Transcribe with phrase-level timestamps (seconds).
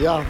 [0.00, 0.24] Ja,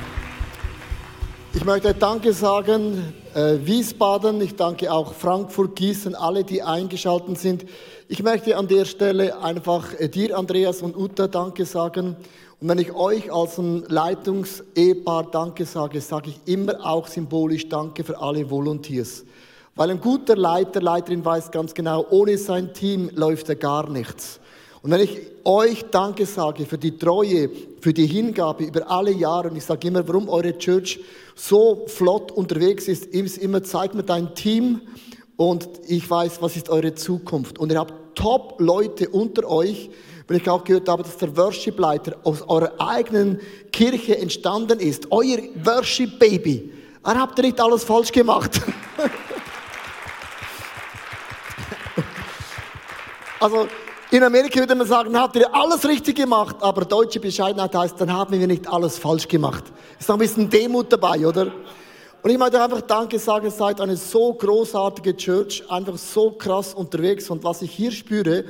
[1.52, 7.66] ich möchte Danke sagen, äh, Wiesbaden, ich danke auch Frankfurt, Gießen, alle, die eingeschaltet sind.
[8.08, 12.16] Ich möchte an der Stelle einfach äh, dir, Andreas und Uta, Danke sagen.
[12.60, 18.04] Und wenn ich euch als ein Leitungsehepaar Danke sage, sage ich immer auch symbolisch Danke
[18.04, 19.26] für alle Volunteers.
[19.76, 24.40] Weil ein guter Leiter, Leiterin weiß ganz genau, ohne sein Team läuft er gar nichts.
[24.82, 27.50] Und wenn ich euch Danke sage für die Treue,
[27.80, 31.00] für die Hingabe über alle Jahre, und ich sage immer, warum eure Church
[31.34, 34.82] so flott unterwegs ist, ist immer, zeigt mir dein Team
[35.36, 37.58] und ich weiß, was ist eure Zukunft.
[37.58, 39.90] Und ihr habt Top-Leute unter euch,
[40.26, 43.40] weil ich auch gehört habe, dass der Worship-Leiter aus eurer eigenen
[43.72, 45.10] Kirche entstanden ist.
[45.10, 46.72] Euer Worship-Baby.
[47.04, 48.60] Er habt nicht alles falsch gemacht.
[53.40, 53.66] also,
[54.10, 58.12] in Amerika würde man sagen, habt ihr alles richtig gemacht, aber deutsche Bescheidenheit heißt, dann
[58.12, 59.64] haben wir nicht alles falsch gemacht.
[59.98, 61.52] Ist noch ein bisschen Demut dabei, oder?
[62.22, 66.74] Und ich möchte einfach Danke sagen, ihr seid eine so großartige Church, einfach so krass
[66.74, 67.28] unterwegs.
[67.30, 68.44] Und was ich hier spüre,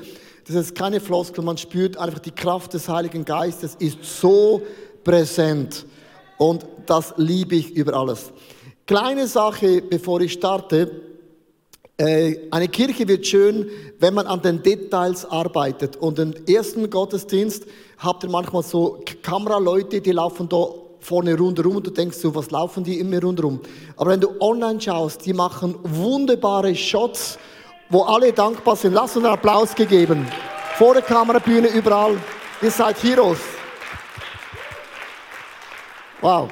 [0.47, 4.63] das ist keine Floskel, man spürt einfach die Kraft des Heiligen Geistes, ist so
[5.03, 5.87] präsent.
[6.39, 8.33] Und das liebe ich über alles.
[8.87, 11.08] Kleine Sache, bevor ich starte.
[12.01, 13.69] Äh, eine Kirche wird schön,
[13.99, 15.97] wenn man an den Details arbeitet.
[15.97, 17.65] Und im ersten Gottesdienst
[17.99, 20.65] habt ihr manchmal so Kameraleute, die laufen da
[21.01, 23.61] vorne rundherum und du denkst so, was laufen die immer rundherum?
[23.97, 27.37] Aber wenn du online schaust, die machen wunderbare Shots,
[27.91, 28.93] wo alle dankbar sind.
[28.93, 30.25] Lass uns einen Applaus gegeben.
[30.77, 32.17] Vor der Kamerabühne, überall.
[32.63, 33.41] Ihr seid Heroes.
[36.21, 36.49] Wow.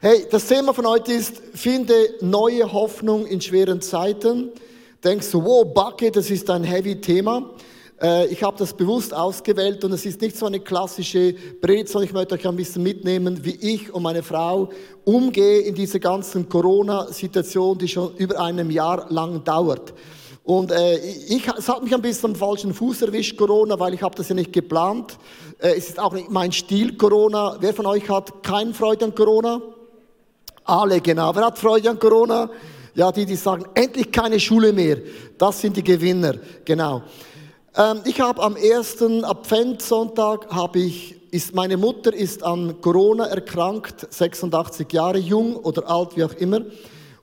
[0.00, 4.52] Hey, das Thema von heute ist, finde neue Hoffnung in schweren Zeiten
[5.06, 7.50] denkst du, wow, Backe, das ist ein heavy Thema.
[8.02, 12.08] Äh, ich habe das bewusst ausgewählt und es ist nicht so eine klassische Predigt, sondern
[12.08, 14.70] ich möchte euch ein bisschen mitnehmen, wie ich und meine Frau
[15.04, 19.94] umgehen in dieser ganzen Corona-Situation, die schon über einem Jahr lang dauert.
[20.42, 24.02] Und äh, ich, es hat mich ein bisschen am falschen Fuß erwischt, Corona, weil ich
[24.02, 25.18] habe das ja nicht geplant.
[25.60, 27.58] Äh, es ist auch nicht mein Stil, Corona.
[27.60, 29.62] Wer von euch hat keine Freude an Corona?
[30.64, 31.32] Alle, genau.
[31.32, 32.50] Wer hat Freude an Corona?
[32.96, 34.96] Ja, die, die sagen, endlich keine Schule mehr.
[35.36, 36.34] Das sind die Gewinner,
[36.64, 37.02] genau.
[37.76, 44.06] Ähm, ich habe am ersten Adventssonntag habe ich, ist, meine Mutter ist an Corona erkrankt,
[44.08, 46.62] 86 Jahre jung oder alt, wie auch immer.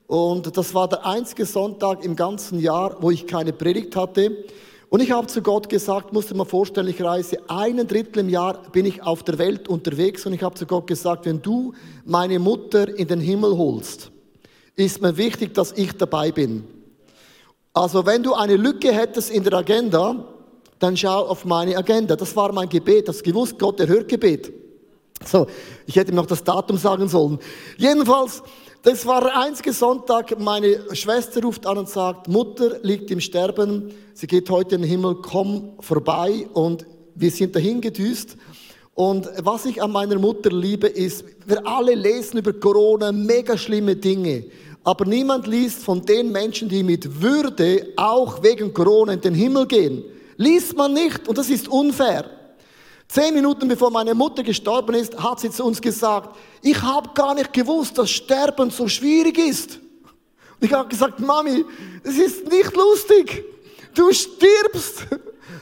[0.06, 4.44] Und das war der einzige Sonntag im ganzen Jahr, wo ich keine Predigt hatte.
[4.90, 8.62] Und ich habe zu Gott gesagt, musste mir vorstellen, ich reise einen Drittel im Jahr,
[8.70, 11.72] bin ich auf der Welt unterwegs und ich habe zu Gott gesagt, wenn du
[12.04, 14.12] meine Mutter in den Himmel holst,
[14.76, 16.64] ist mir wichtig, dass ich dabei bin.
[17.72, 20.24] Also wenn du eine Lücke hättest in der Agenda,
[20.78, 22.16] dann schau auf meine Agenda.
[22.16, 23.08] Das war mein Gebet.
[23.08, 24.52] Das gewusst, Gott erhört Gebet.
[25.24, 25.46] So,
[25.86, 27.38] ich hätte ihm noch das Datum sagen sollen.
[27.78, 28.42] Jedenfalls,
[28.82, 30.38] das war der einzige Sonntag.
[30.38, 33.92] Meine Schwester ruft an und sagt, Mutter liegt im Sterben.
[34.12, 36.46] Sie geht heute in den Himmel, komm vorbei.
[36.52, 38.36] Und wir sind dahin gedüst.
[38.94, 43.96] Und was ich an meiner Mutter liebe, ist, wir alle lesen über Corona mega schlimme
[43.96, 44.44] Dinge.
[44.84, 49.66] Aber niemand liest von den Menschen, die mit Würde auch wegen Corona in den Himmel
[49.66, 50.04] gehen.
[50.36, 52.30] Liest man nicht und das ist unfair.
[53.08, 57.34] Zehn Minuten bevor meine Mutter gestorben ist, hat sie zu uns gesagt, ich habe gar
[57.34, 59.78] nicht gewusst, dass Sterben so schwierig ist.
[60.60, 61.64] Und ich habe gesagt, Mami,
[62.02, 63.44] es ist nicht lustig.
[63.94, 65.06] Du stirbst.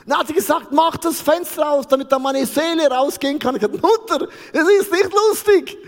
[0.06, 3.56] Dann hat sie gesagt, mach das Fenster aus, damit da meine Seele rausgehen kann.
[3.56, 5.78] Ich habe gesagt, Mutter, es ist nicht lustig.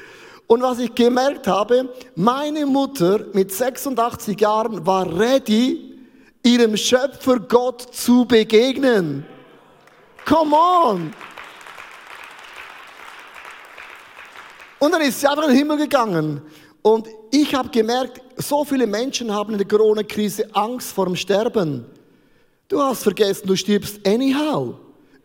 [0.47, 5.99] Und was ich gemerkt habe, meine Mutter mit 86 Jahren war ready,
[6.43, 9.27] ihrem Schöpfer Gott zu begegnen.
[10.27, 11.15] Come on!
[14.79, 16.43] Und dann ist sie einfach in den Himmel gegangen.
[16.83, 21.87] Und ich habe gemerkt, so viele Menschen haben in der Corona-Krise Angst vor dem Sterben.
[22.69, 24.75] Du hast vergessen, du stirbst anyhow.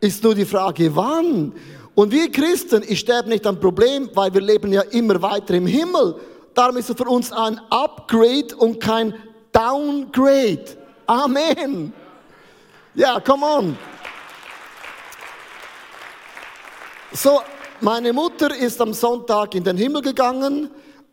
[0.02, 1.54] Ist nur die Frage, wann?
[1.96, 5.68] Und wir Christen, ich sterbe nicht am Problem, weil wir leben ja immer weiter im
[5.68, 6.16] Himmel.
[6.54, 9.14] Darum ist es für uns ein Upgrade und kein
[9.52, 10.66] Downgrade.
[11.06, 11.94] Amen.
[12.96, 13.78] Ja, come on.
[17.12, 17.42] So,
[17.82, 20.70] meine Mutter ist am Sonntag in den Himmel gegangen.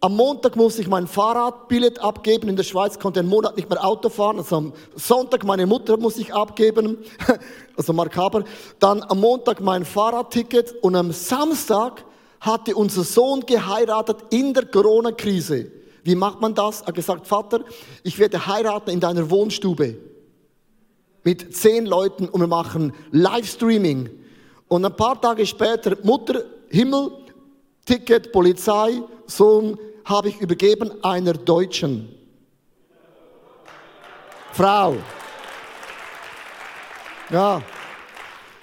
[0.07, 2.49] Am Montag muss ich mein Fahrradbillett abgeben.
[2.49, 4.39] In der Schweiz konnte einen Monat nicht mehr Auto fahren.
[4.39, 6.99] Also am Sonntag meine Mutter muss ich abgeben.
[7.77, 8.45] Also makaber.
[8.79, 10.77] Dann am Montag mein Fahrradticket.
[10.81, 12.05] Und am Samstag
[12.41, 15.73] hatte unser Sohn geheiratet in der Corona-Krise.
[16.05, 16.83] Wie macht man das?
[16.83, 17.65] Er hat gesagt, Vater,
[18.05, 19.97] ich werde heiraten in deiner Wohnstube.
[21.25, 24.09] Mit zehn Leuten und wir machen Livestreaming.
[24.69, 27.11] Und ein paar Tage später, Mutter, Himmel,
[27.85, 29.77] Ticket, Polizei, Sohn
[30.07, 32.09] habe ich übergeben einer Deutschen.
[34.53, 34.97] Frau.
[37.29, 37.61] Ja.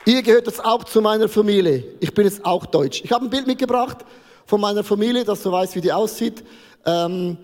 [0.05, 1.83] Ihr gehört jetzt auch zu meiner Familie.
[1.99, 3.01] Ich bin jetzt auch deutsch.
[3.03, 3.97] Ich habe ein Bild mitgebracht
[4.45, 6.43] von meiner Familie, dass du weißt, wie die aussieht.
[6.85, 7.37] Ähm,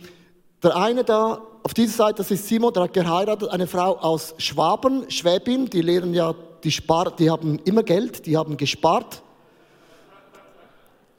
[0.63, 4.33] der eine da auf dieser Seite, das ist Simon, der hat geheiratet, eine Frau aus
[4.37, 9.21] Schwaben, Schwäbin, die lehren ja, die, spar, die haben immer Geld, die haben gespart.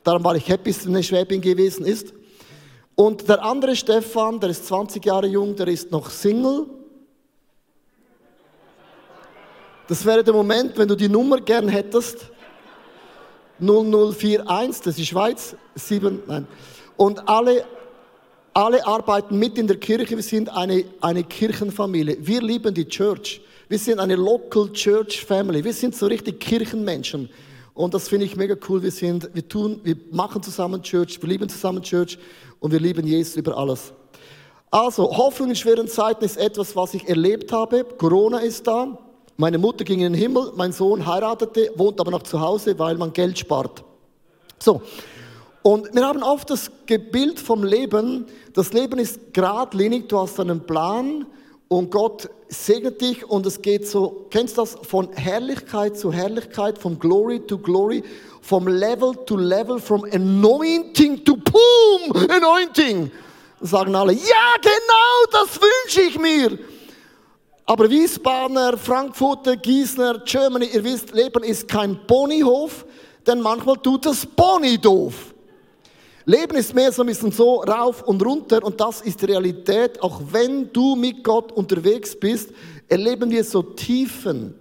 [0.02, 2.14] Darum war ich happy, dass eine Schwäbin gewesen ist.
[2.94, 6.66] Und der andere Stefan, der ist 20 Jahre jung, der ist noch Single.
[9.88, 12.30] Das wäre der Moment, wenn du die Nummer gern hättest.
[13.58, 16.46] 0041, das ist Schweiz, 7, nein.
[16.96, 17.64] Und alle,
[18.54, 20.16] alle arbeiten mit in der Kirche.
[20.16, 22.18] Wir sind eine, eine Kirchenfamilie.
[22.20, 23.40] Wir lieben die Church.
[23.68, 25.64] Wir sind eine Local Church Family.
[25.64, 27.30] Wir sind so richtig Kirchenmenschen.
[27.74, 28.82] Und das finde ich mega cool.
[28.82, 32.18] Wir sind, wir tun, wir machen zusammen Church, wir lieben zusammen Church
[32.58, 33.92] und wir lieben Jesus über alles.
[34.70, 37.84] Also, Hoffnung in schweren Zeiten ist etwas, was ich erlebt habe.
[37.84, 38.98] Corona ist da.
[39.36, 42.96] Meine Mutter ging in den Himmel, mein Sohn heiratete, wohnt aber noch zu Hause, weil
[42.96, 43.82] man Geld spart.
[44.58, 44.82] So.
[45.62, 48.26] Und wir haben oft das Bild vom Leben.
[48.54, 50.08] Das Leben ist geradlinig.
[50.08, 51.26] Du hast einen Plan
[51.72, 56.76] und Gott segnet dich und es geht so, kennst du das, von Herrlichkeit zu Herrlichkeit,
[56.76, 58.02] vom Glory to Glory,
[58.42, 63.12] vom Level to Level, from Anointing to Boom, Anointing.
[63.60, 66.58] sagen alle, ja genau, das wünsche ich mir.
[67.66, 72.84] Aber Wiesbadener, Frankfurter, Gießner, Germany, ihr wisst, Leben ist kein Ponyhof,
[73.24, 75.29] denn manchmal tut das Pony doof.
[76.30, 80.00] Leben ist mehr so ein bisschen so rauf und runter und das ist die Realität.
[80.00, 82.50] Auch wenn du mit Gott unterwegs bist,
[82.88, 84.54] erleben wir so Tiefen.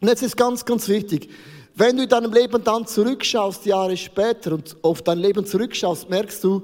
[0.00, 1.28] Und jetzt ist ganz, ganz wichtig,
[1.74, 6.42] wenn du in deinem Leben dann zurückschaust, Jahre später und auf dein Leben zurückschaust, merkst
[6.42, 6.62] du,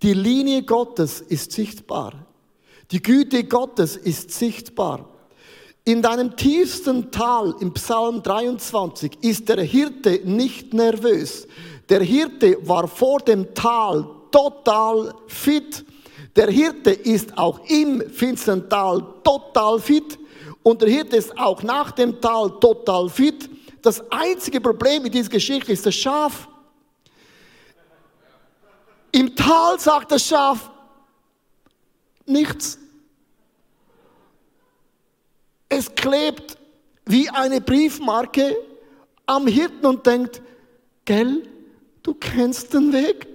[0.00, 2.12] die Linie Gottes ist sichtbar.
[2.92, 5.17] Die Güte Gottes ist sichtbar.
[5.88, 11.48] In deinem tiefsten Tal im Psalm 23 ist der Hirte nicht nervös.
[11.88, 15.86] Der Hirte war vor dem Tal total fit.
[16.36, 20.18] Der Hirte ist auch im finsteren Tal total fit.
[20.62, 23.48] Und der Hirte ist auch nach dem Tal total fit.
[23.80, 26.48] Das einzige Problem in dieser Geschichte ist das Schaf.
[29.10, 30.70] Im Tal sagt das Schaf
[32.26, 32.78] nichts.
[35.68, 36.56] Es klebt
[37.04, 38.56] wie eine Briefmarke
[39.26, 40.40] am Hirten und denkt,
[41.04, 41.42] gell,
[42.02, 43.26] du kennst den Weg,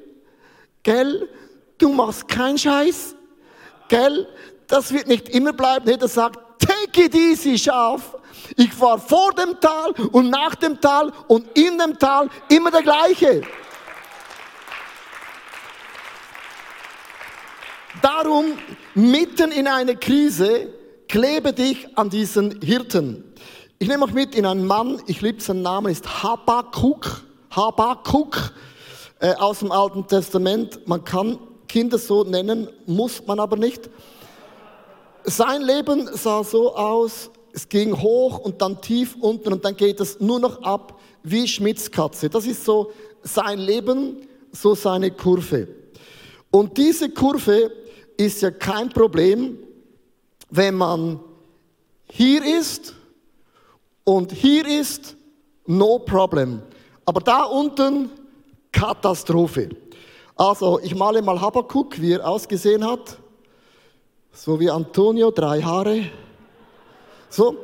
[0.82, 1.30] gell,
[1.78, 3.16] du machst keinen Scheiß,
[3.90, 4.28] gell,
[4.68, 5.88] das wird nicht immer bleiben.
[5.88, 8.16] Er sagt, take it easy, Schaf.
[8.58, 12.82] Ich war vor dem Tal und nach dem Tal und in dem Tal immer der
[12.82, 13.42] gleiche.
[18.02, 18.58] Darum,
[18.96, 20.73] mitten in einer Krise,
[21.14, 23.24] klebe dich an diesen Hirten.
[23.78, 27.22] Ich nehme euch mit in einen Mann, ich liebe seinen Namen, ist Habakkuk.
[27.52, 28.52] Habakkuk
[29.20, 30.88] äh, aus dem Alten Testament.
[30.88, 31.38] Man kann
[31.68, 33.92] Kinder so nennen, muss man aber nicht.
[35.24, 40.00] Sein Leben sah so aus, es ging hoch und dann tief unten und dann geht
[40.00, 42.28] es nur noch ab wie Schmitzkatze.
[42.28, 45.68] Das ist so sein Leben, so seine Kurve.
[46.50, 47.72] Und diese Kurve
[48.18, 49.60] ist ja kein Problem,
[50.56, 51.20] wenn man
[52.12, 52.94] hier ist
[54.04, 55.16] und hier ist,
[55.66, 56.62] no problem.
[57.06, 58.12] Aber da unten,
[58.72, 59.70] Katastrophe.
[60.36, 63.18] Also, ich male mal Habakkuk, wie er ausgesehen hat.
[64.32, 66.06] So wie Antonio, drei Haare.
[67.30, 67.58] So.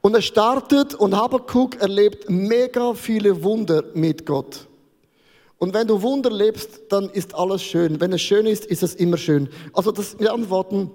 [0.00, 4.66] Und er startet und Habakkuk erlebt mega viele Wunder mit Gott.
[5.58, 8.00] Und wenn du Wunder lebst, dann ist alles schön.
[8.00, 9.50] Wenn es schön ist, ist es immer schön.
[9.74, 10.90] Also das wir antworten,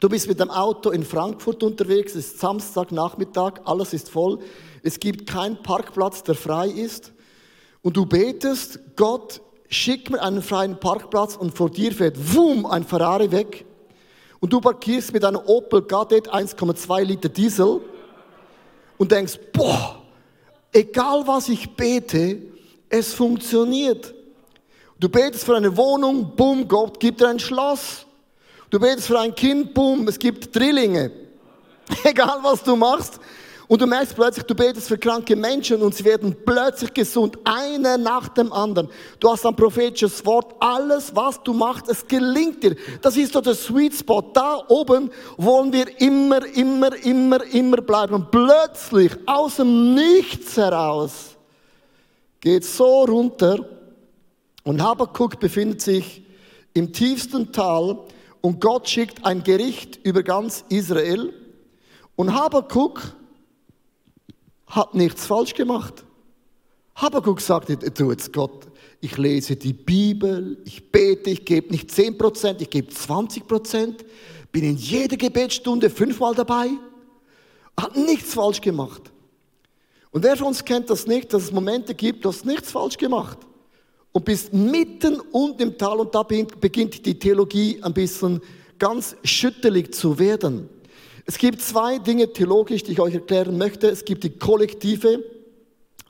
[0.00, 4.38] du bist mit dem Auto in Frankfurt unterwegs, es ist Samstagnachmittag, alles ist voll.
[4.82, 7.12] Es gibt keinen Parkplatz, der frei ist.
[7.82, 12.84] Und du betest, Gott, schick mir einen freien Parkplatz und vor dir fährt, wum, ein
[12.84, 13.64] Ferrari weg.
[14.40, 17.80] Und du parkierst mit einem Opel Kadett 1,2 Liter Diesel
[18.96, 20.02] und denkst, boah,
[20.72, 22.42] egal was ich bete,
[22.88, 24.14] es funktioniert.
[24.98, 28.06] Du betest für eine Wohnung, boom, Gott gibt dir ein Schloss.
[28.70, 31.10] Du betest für ein Kind, boom, es gibt Drillinge.
[32.04, 33.18] Egal was du machst,
[33.68, 37.98] und du merkst plötzlich, du betest für kranke Menschen und sie werden plötzlich gesund, einer
[37.98, 38.88] nach dem anderen.
[39.20, 42.76] Du hast ein prophetisches Wort, alles, was du machst, es gelingt dir.
[43.02, 44.22] Das ist so der Sweet Spot.
[44.22, 48.14] Da oben wollen wir immer, immer, immer, immer bleiben.
[48.14, 51.36] Und plötzlich, aus dem Nichts heraus,
[52.40, 53.58] geht so runter
[54.64, 56.22] Und Habakkuk befindet sich
[56.72, 57.98] im tiefsten Tal
[58.40, 61.32] und Gott schickt ein Gericht über ganz Israel.
[62.16, 63.14] Und Habakkuk
[64.66, 66.04] hat nichts falsch gemacht.
[66.94, 68.66] Habakkuk sagte, du jetzt Gott,
[69.00, 74.04] ich lese die Bibel, ich bete, ich gebe nicht 10%, ich gebe 20%,
[74.50, 76.70] bin in jeder Gebetsstunde fünfmal dabei,
[77.78, 79.12] hat nichts falsch gemacht.
[80.10, 82.96] Und wer von uns kennt das nicht, dass es Momente gibt, du hast nichts falsch
[82.96, 83.38] gemacht
[84.12, 88.40] und bist mitten unten im Tal und da beginnt die Theologie ein bisschen
[88.78, 90.68] ganz schüttelig zu werden.
[91.26, 93.88] Es gibt zwei Dinge theologisch, die ich euch erklären möchte.
[93.88, 95.22] Es gibt die kollektive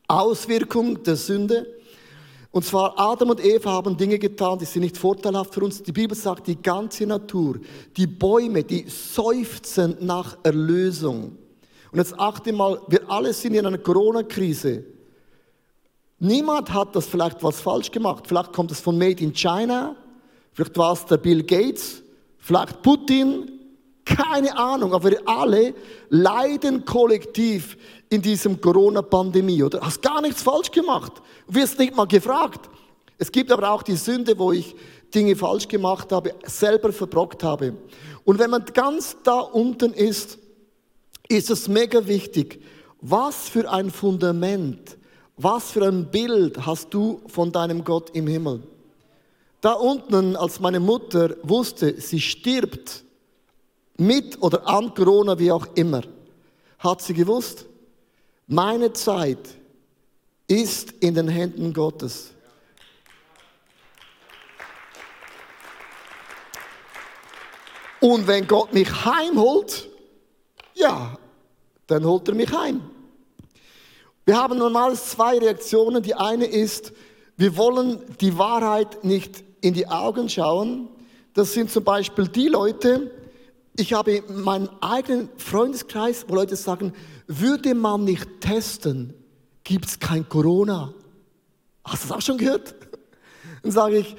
[0.07, 1.67] Auswirkung der Sünde.
[2.51, 5.83] Und zwar Adam und Eva haben Dinge getan, die sind nicht vorteilhaft für uns.
[5.83, 7.59] Die Bibel sagt, die ganze Natur,
[7.97, 11.37] die Bäume, die seufzen nach Erlösung.
[11.91, 14.85] Und jetzt achte mal, wir alle sind in einer Corona-Krise.
[16.19, 18.25] Niemand hat das vielleicht was falsch gemacht.
[18.27, 19.95] Vielleicht kommt es von Made in China,
[20.53, 22.03] vielleicht war es der Bill Gates,
[22.39, 23.53] vielleicht Putin,
[24.05, 25.75] keine Ahnung, aber wir alle
[26.09, 27.77] leiden kollektiv
[28.09, 29.81] in diesem Corona-Pandemie, oder?
[29.81, 31.13] Hast gar nichts falsch gemacht.
[31.47, 32.71] Wirst nicht mal gefragt.
[33.19, 34.75] Es gibt aber auch die Sünde, wo ich
[35.15, 37.75] Dinge falsch gemacht habe, selber verbrockt habe.
[38.25, 40.39] Und wenn man ganz da unten ist,
[41.29, 42.63] ist es mega wichtig,
[43.01, 44.98] was für ein Fundament,
[45.39, 48.63] was für ein Bild hast du von deinem Gott im Himmel?
[49.61, 53.05] Da unten, als meine Mutter wusste, sie stirbt,
[53.97, 56.03] mit oder an Corona, wie auch immer,
[56.79, 57.67] hat sie gewusst,
[58.47, 59.49] meine Zeit
[60.47, 62.31] ist in den Händen Gottes.
[68.01, 69.89] Und wenn Gott mich heimholt,
[70.75, 71.19] ja,
[71.89, 72.81] dann holt er mich heim.
[74.29, 76.03] Wir haben normals zwei Reaktionen.
[76.03, 76.93] Die eine ist,
[77.39, 80.91] wir wollen die Wahrheit nicht in die Augen schauen.
[81.33, 83.11] Das sind zum Beispiel die Leute,
[83.75, 86.93] ich habe meinen eigenen Freundeskreis, wo Leute sagen,
[87.27, 89.15] würde man nicht testen,
[89.65, 90.93] gibt es kein Corona.
[91.83, 92.75] Hast du das auch schon gehört?
[93.63, 94.15] Dann sage ich,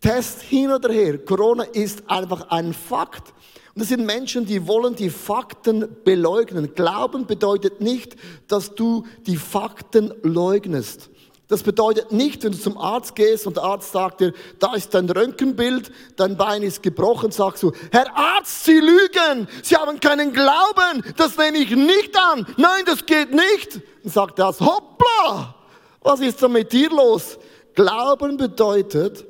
[0.00, 3.34] Test hin oder her, Corona ist einfach ein Fakt.
[3.74, 6.74] Und das sind Menschen, die wollen die Fakten beleugnen.
[6.74, 11.08] Glauben bedeutet nicht, dass du die Fakten leugnest.
[11.48, 14.94] Das bedeutet nicht, wenn du zum Arzt gehst und der Arzt sagt dir, da ist
[14.94, 20.32] dein Röntgenbild, dein Bein ist gebrochen, sagst du, Herr Arzt, Sie lügen, Sie haben keinen
[20.32, 22.46] Glauben, das nehme ich nicht an.
[22.56, 23.80] Nein, das geht nicht.
[24.02, 25.54] Dann sagt er, hoppla,
[26.00, 27.38] was ist da mit dir los?
[27.74, 29.26] Glauben bedeutet,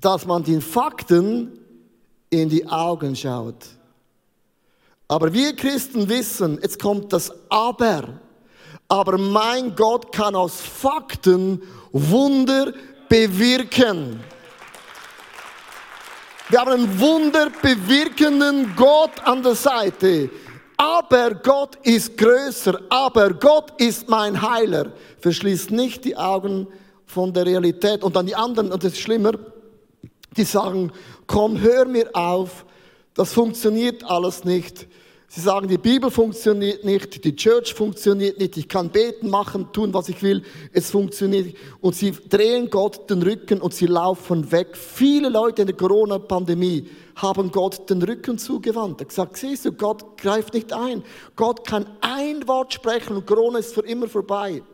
[0.00, 1.59] dass man den Fakten
[2.30, 3.66] in die Augen schaut.
[5.08, 8.20] Aber wir Christen wissen, jetzt kommt das Aber.
[8.86, 12.72] Aber mein Gott kann aus Fakten Wunder
[13.08, 14.20] bewirken.
[16.48, 20.30] Wir haben einen wunderbewirkenden Gott an der Seite.
[20.76, 22.80] Aber Gott ist größer.
[22.88, 24.92] Aber Gott ist mein Heiler.
[25.20, 26.66] Verschließt nicht die Augen
[27.06, 28.02] von der Realität.
[28.02, 29.32] Und dann die anderen, und das ist schlimmer,
[30.36, 30.92] die sagen,
[31.26, 32.64] komm, hör mir auf.
[33.14, 34.86] Das funktioniert alles nicht.
[35.32, 39.94] Sie sagen, die Bibel funktioniert nicht, die Church funktioniert nicht, ich kann beten, machen, tun,
[39.94, 41.58] was ich will, es funktioniert nicht.
[41.80, 44.76] Und sie drehen Gott den Rücken und sie laufen weg.
[44.76, 49.00] Viele Leute in der Corona-Pandemie haben Gott den Rücken zugewandt.
[49.00, 51.04] Er hat gesagt, siehst du, Gott greift nicht ein.
[51.36, 54.64] Gott kann ein Wort sprechen und Corona ist für immer vorbei.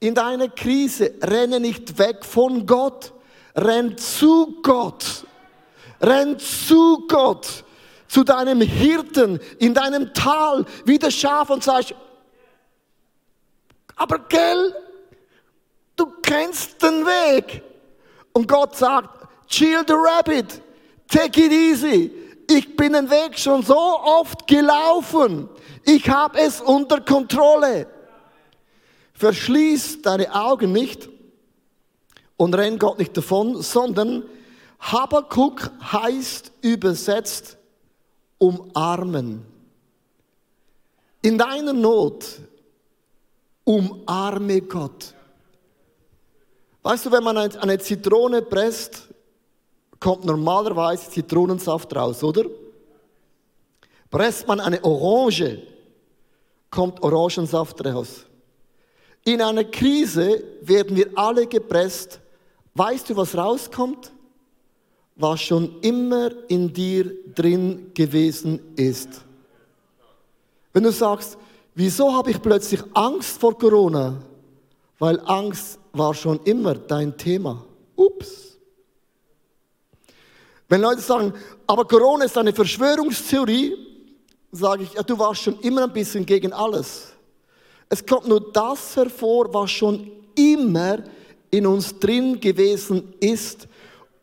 [0.00, 3.12] In deiner Krise renne nicht weg von Gott,
[3.54, 5.26] renn zu Gott.
[6.00, 7.64] Renn zu Gott
[8.08, 11.94] zu deinem Hirten in deinem Tal wie das Schaf und sagst,
[13.96, 14.74] aber gell,
[15.96, 17.62] du kennst den Weg.
[18.32, 19.08] Und Gott sagt,
[19.48, 20.60] chill the rabbit,
[21.08, 22.10] take it easy.
[22.50, 25.48] Ich bin den Weg schon so oft gelaufen.
[25.84, 27.86] Ich habe es unter Kontrolle.
[29.14, 31.08] Verschließ deine Augen nicht
[32.42, 34.24] und renn Gott nicht davon, sondern
[34.80, 37.56] Habakuk heißt übersetzt
[38.38, 39.46] umarmen.
[41.22, 42.40] In deiner Not
[43.62, 45.14] umarme Gott.
[46.82, 49.06] Weißt du, wenn man eine Zitrone presst,
[50.00, 52.46] kommt normalerweise Zitronensaft raus, oder?
[54.10, 55.62] Presst man eine Orange,
[56.70, 58.26] kommt Orangensaft raus.
[59.24, 62.18] In einer Krise werden wir alle gepresst.
[62.74, 64.12] Weißt du, was rauskommt?
[65.16, 69.22] was schon immer in dir drin gewesen ist.
[70.72, 71.36] Wenn du sagst,
[71.74, 74.22] wieso habe ich plötzlich Angst vor Corona?
[74.98, 77.64] Weil Angst war schon immer dein Thema.
[77.94, 78.58] Ups.
[80.68, 81.34] Wenn Leute sagen,
[81.66, 83.76] aber Corona ist eine Verschwörungstheorie,
[84.50, 87.12] sage ich, ja, du warst schon immer ein bisschen gegen alles.
[87.90, 91.04] Es kommt nur das hervor, was schon immer
[91.52, 93.68] in uns drin gewesen ist.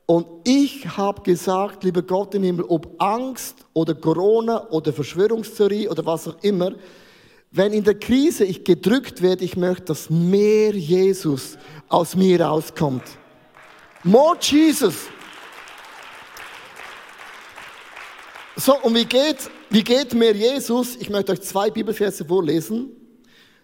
[0.06, 6.04] Und ich habe gesagt, lieber Gott im Himmel, ob Angst oder Corona oder Verschwörungstheorie oder
[6.06, 6.74] was auch immer,
[7.52, 11.58] wenn in der Krise ich gedrückt werde, ich möchte, dass mehr Jesus
[11.88, 13.04] aus mir rauskommt.
[14.04, 14.96] More Jesus.
[18.56, 20.96] So, und wie geht, wie geht mehr Jesus?
[20.96, 22.99] Ich möchte euch zwei Bibelverse vorlesen.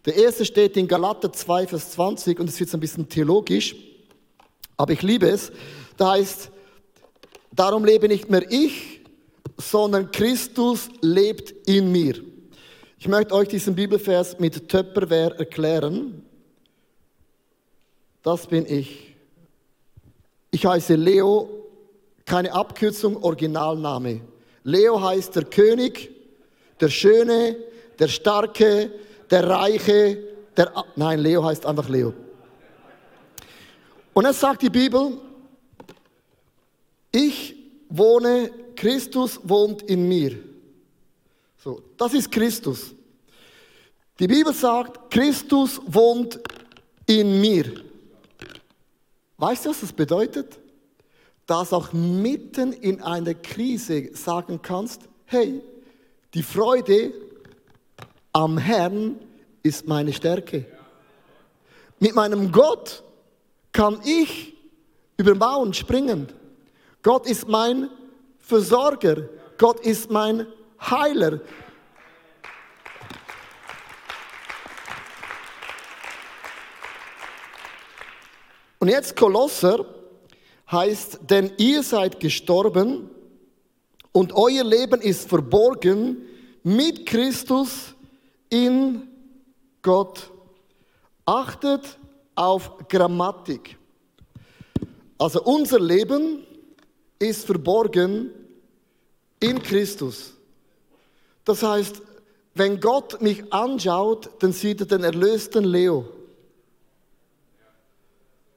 [0.05, 3.75] Der erste steht in Galater 2, Vers 20 und es wird ein bisschen theologisch,
[4.77, 5.51] aber ich liebe es.
[5.97, 6.51] Da heißt,
[7.51, 9.01] darum lebe nicht mehr ich,
[9.57, 12.21] sondern Christus lebt in mir.
[12.99, 16.23] Ich möchte euch diesen Bibelvers mit Töpperwehr erklären.
[18.21, 19.15] Das bin ich.
[20.51, 21.49] Ich heiße Leo,
[22.25, 24.21] keine Abkürzung, Originalname.
[24.63, 26.11] Leo heißt der König,
[26.79, 27.57] der Schöne,
[27.99, 28.91] der Starke,
[29.29, 30.17] der Reiche,
[30.55, 30.71] der...
[30.95, 32.13] Nein, Leo heißt einfach Leo.
[34.13, 35.17] Und es sagt die Bibel,
[37.11, 37.55] ich
[37.89, 40.37] wohne, Christus wohnt in mir.
[41.57, 42.93] So, das ist Christus.
[44.19, 46.39] Die Bibel sagt, Christus wohnt
[47.05, 47.83] in mir.
[49.37, 50.59] Weißt du, was das bedeutet?
[51.45, 55.61] dass auch mitten in einer Krise sagen kannst, hey,
[56.33, 57.13] die Freude
[58.35, 59.17] am Herrn
[59.63, 60.65] ist meine Stärke.
[61.99, 63.01] Mit meinem Gott
[63.71, 64.53] kann ich
[65.15, 66.27] über Mauern springen.
[67.01, 67.89] Gott ist mein
[68.39, 69.29] Versorger.
[69.57, 70.47] Gott ist mein
[70.81, 71.39] Heiler.
[78.79, 79.85] Und jetzt Kolosser
[80.69, 83.09] heißt, denn ihr seid gestorben
[84.11, 86.17] und euer Leben ist verborgen
[86.63, 87.94] mit Christus
[88.55, 89.07] in
[89.81, 90.31] Gott.
[91.25, 91.97] Achtet
[92.35, 93.77] auf Grammatik.
[95.17, 96.45] Also unser Leben
[97.19, 98.31] ist verborgen
[99.39, 100.33] in Christus.
[101.43, 102.01] Das heißt,
[102.53, 106.05] wenn Gott mich anschaut, dann sieht er den erlösten Leo.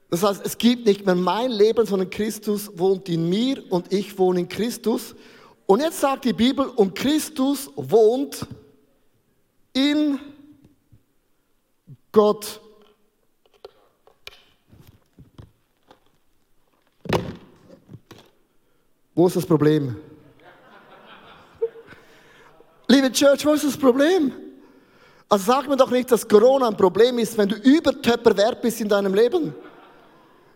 [0.09, 4.17] Das heißt, es gibt nicht mehr mein Leben, sondern Christus wohnt in mir und ich
[4.17, 5.13] wohne in Christus.
[5.65, 8.47] Und jetzt sagt die Bibel, und Christus wohnt
[9.73, 10.19] in
[12.11, 12.59] Gott.
[19.15, 19.97] Wo ist das Problem?
[22.87, 24.33] Liebe Church, wo ist das Problem?
[25.27, 28.81] Also sag mir doch nicht, dass Corona ein Problem ist, wenn du übertöpper wert bist
[28.81, 29.53] in deinem Leben.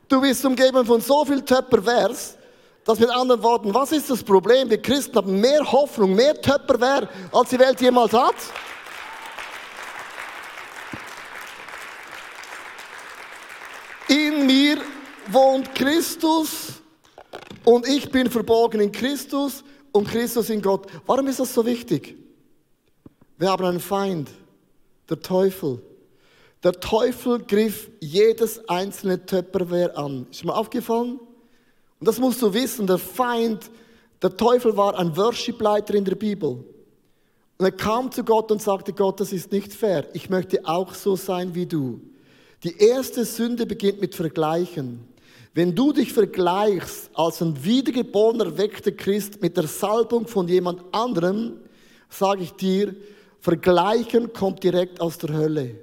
[0.08, 2.38] Du bist umgeben von so viel Töpperwehrs,
[2.84, 4.70] dass mit anderen Worten, was ist das Problem?
[4.70, 8.36] Wir Christen haben mehr Hoffnung, mehr Töpperwehr, als die Welt jemals hat.
[14.08, 14.78] In mir
[15.32, 16.82] wohnt Christus
[17.64, 20.88] und ich bin verborgen in Christus und Christus in Gott.
[21.06, 22.18] Warum ist das so wichtig?
[23.38, 24.30] Wir haben einen Feind,
[25.10, 25.82] der Teufel.
[26.64, 30.28] Der Teufel griff jedes einzelne Töpperwehr an.
[30.32, 31.20] Ist mir aufgefallen?
[32.00, 33.70] Und das musst du wissen, der Feind,
[34.22, 36.64] der Teufel war ein Worshipleiter in der Bibel.
[37.58, 40.08] Und er kam zu Gott und sagte, Gott, das ist nicht fair.
[40.14, 42.02] Ich möchte auch so sein wie du.
[42.64, 45.13] Die erste Sünde beginnt mit Vergleichen.
[45.54, 51.60] Wenn du dich vergleichst als ein wiedergeborener, erweckter Christ mit der Salbung von jemand anderem,
[52.10, 52.96] sage ich dir,
[53.40, 55.76] Vergleichen kommt direkt aus der Hölle.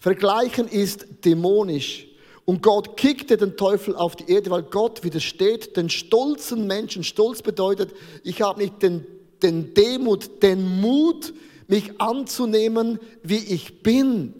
[0.00, 2.08] Vergleichen ist dämonisch.
[2.44, 7.04] Und Gott kickte den Teufel auf die Erde, weil Gott widersteht den stolzen Menschen.
[7.04, 9.06] Stolz bedeutet, ich habe nicht den,
[9.42, 11.32] den Demut, den Mut,
[11.68, 14.34] mich anzunehmen, wie ich bin.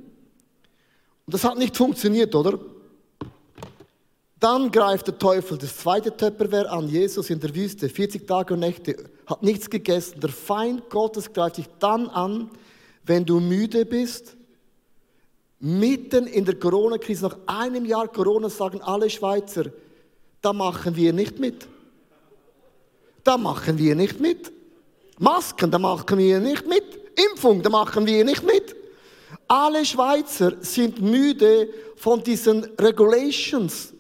[1.27, 2.59] Und das hat nicht funktioniert, oder?
[4.43, 6.89] Dann greift der Teufel das zweite Töpperwehr an.
[6.89, 10.19] Jesus in der Wüste, 40 Tage und Nächte, hat nichts gegessen.
[10.19, 12.51] Der Feind Gottes greift dich dann an,
[13.05, 14.37] wenn du müde bist,
[15.61, 19.67] Mitten in der Corona-Krise, nach einem Jahr Corona, sagen alle Schweizer,
[20.41, 21.69] da machen wir nicht mit.
[23.23, 24.51] Da machen wir nicht mit.
[25.21, 26.83] Masken, da machen wir nicht mit.
[27.31, 28.75] Impfung, da machen wir nicht mit.
[29.47, 33.92] Alle Schweizer sind müde von diesen Regulations.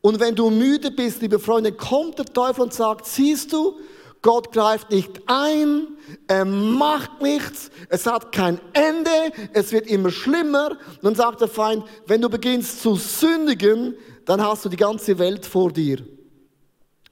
[0.00, 3.76] Und wenn du müde bist, liebe Freunde, kommt der Teufel und sagt, siehst du,
[4.22, 5.86] Gott greift nicht ein,
[6.26, 9.10] er macht nichts, es hat kein Ende,
[9.52, 10.76] es wird immer schlimmer.
[11.02, 15.46] dann sagt der Feind, wenn du beginnst zu sündigen, dann hast du die ganze Welt
[15.46, 15.98] vor dir.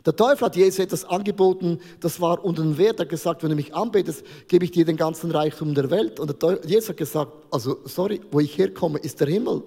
[0.04, 3.00] Der Teufel hat Jesus etwas angeboten, das war unter den Wert.
[3.00, 6.20] Er hat gesagt, wenn du mich anbetest, gebe ich dir den ganzen Reichtum der Welt.
[6.20, 9.64] Und Jesus hat gesagt, also sorry, wo ich herkomme, ist der Himmel.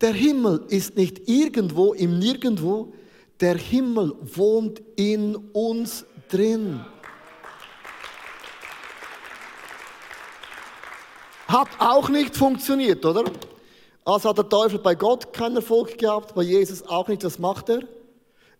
[0.00, 2.92] Der Himmel ist nicht irgendwo im Nirgendwo,
[3.40, 6.84] der Himmel wohnt in uns drin.
[11.46, 13.24] Hat auch nicht funktioniert, oder?
[14.04, 17.24] Also hat der Teufel bei Gott keinen Erfolg gehabt, bei Jesus auch nicht.
[17.24, 17.82] Was macht er?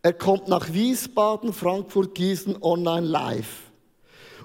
[0.03, 3.73] Er kommt nach Wiesbaden, Frankfurt, Gießen, online live.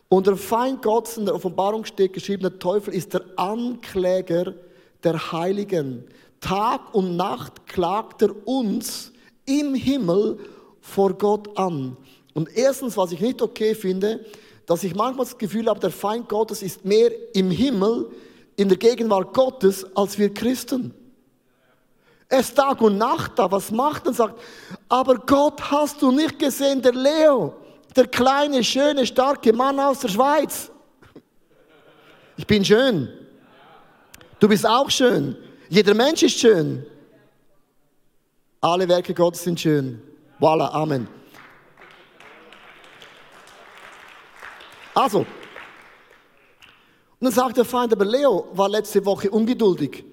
[0.07, 4.55] Und der Feind Gottes in der Offenbarung steht geschrieben, der Teufel ist der Ankläger
[5.03, 6.05] der Heiligen.
[6.39, 9.11] Tag und Nacht klagt er uns
[9.45, 10.39] im Himmel
[10.81, 11.97] vor Gott an.
[12.33, 14.25] Und erstens, was ich nicht okay finde,
[14.65, 18.09] dass ich manchmal das Gefühl habe, der Feind Gottes ist mehr im Himmel,
[18.55, 20.93] in der Gegenwart Gottes, als wir Christen.
[22.27, 23.51] Er ist Tag und Nacht da.
[23.51, 24.13] Was macht er?
[24.13, 24.39] Sagt,
[24.87, 27.55] aber Gott hast du nicht gesehen, der Leo,
[27.95, 30.71] der kleine, schöne, starke Mann aus der Schweiz.
[32.37, 33.09] Ich bin schön.
[34.39, 35.35] Du bist auch schön.
[35.69, 36.83] Jeder Mensch ist schön.
[38.59, 40.01] Alle Werke Gottes sind schön.
[40.39, 41.07] Voilà, Amen.
[44.95, 45.27] Also, und
[47.25, 50.03] dann sagt der Feind, aber Leo war letzte Woche ungeduldig,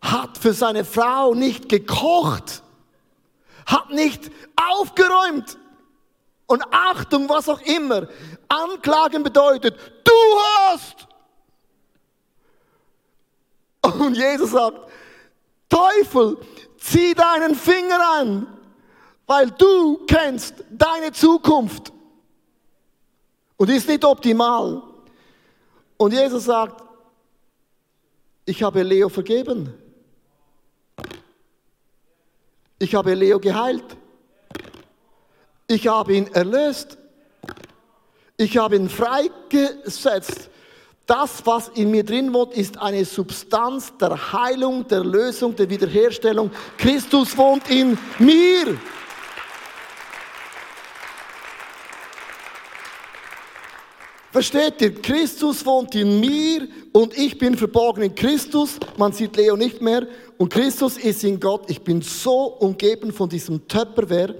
[0.00, 2.62] hat für seine Frau nicht gekocht,
[3.66, 5.58] hat nicht aufgeräumt.
[6.46, 8.08] Und Achtung, was auch immer,
[8.48, 10.12] Anklagen bedeutet, du
[10.68, 11.08] hast.
[13.82, 14.78] Und Jesus sagt,
[15.74, 16.38] Teufel,
[16.78, 18.46] zieh deinen Finger an,
[19.26, 21.92] weil du kennst deine Zukunft.
[23.56, 24.82] Und die ist nicht optimal.
[25.96, 26.82] Und Jesus sagt,
[28.44, 29.74] ich habe Leo vergeben.
[32.78, 33.96] Ich habe Leo geheilt.
[35.66, 36.98] Ich habe ihn erlöst.
[38.36, 40.50] Ich habe ihn freigesetzt.
[41.06, 46.50] Das, was in mir drin wohnt, ist eine Substanz der Heilung, der Lösung, der Wiederherstellung.
[46.78, 48.78] Christus wohnt in mir.
[54.32, 54.94] Versteht ihr?
[54.94, 58.80] Christus wohnt in mir und ich bin verborgen in Christus.
[58.96, 60.08] Man sieht Leo nicht mehr.
[60.38, 61.70] Und Christus ist in Gott.
[61.70, 64.34] Ich bin so umgeben von diesem Töpperwehr.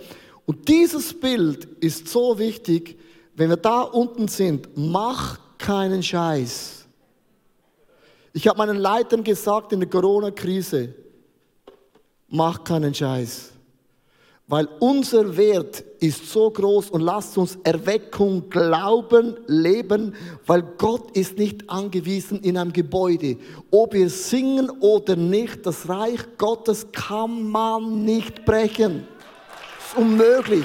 [0.46, 2.98] Und dieses Bild ist so wichtig,
[3.36, 4.68] wenn wir da unten sind.
[4.74, 6.84] Mach keinen Scheiß.
[8.34, 10.94] Ich habe meinen Leitern gesagt in der Corona-Krise,
[12.28, 13.52] mach keinen Scheiß.
[14.46, 21.38] Weil unser Wert ist so groß und lasst uns Erweckung, Glauben, Leben, weil Gott ist
[21.38, 23.38] nicht angewiesen in einem Gebäude.
[23.70, 29.08] Ob wir singen oder nicht, das Reich Gottes kann man nicht brechen.
[29.78, 30.64] Das ist unmöglich.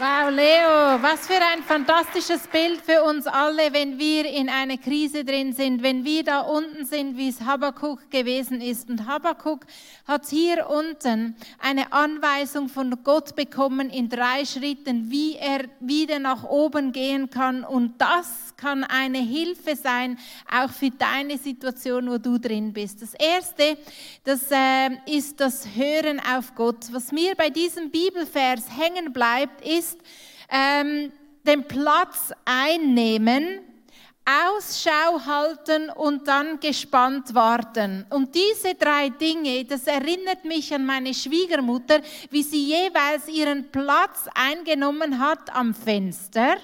[0.00, 5.26] Wow, Leo, was für ein fantastisches Bild für uns alle, wenn wir in einer Krise
[5.26, 8.88] drin sind, wenn wir da unten sind, wie es Habakkuk gewesen ist.
[8.88, 9.66] Und Habakkuk
[10.06, 16.44] hat hier unten eine Anweisung von Gott bekommen in drei Schritten, wie er wieder nach
[16.44, 17.62] oben gehen kann.
[17.62, 20.18] Und das kann eine Hilfe sein,
[20.50, 23.02] auch für deine Situation, wo du drin bist.
[23.02, 23.76] Das erste,
[24.24, 26.86] das äh, ist das Hören auf Gott.
[26.90, 30.00] Was mir bei diesem Bibelvers hängen bleibt, ist, ist
[30.48, 31.12] ähm,
[31.46, 33.60] den Platz einnehmen,
[34.24, 38.06] Ausschau halten und dann gespannt warten.
[38.10, 42.00] Und diese drei Dinge, das erinnert mich an meine Schwiegermutter,
[42.30, 46.56] wie sie jeweils ihren Platz eingenommen hat am Fenster.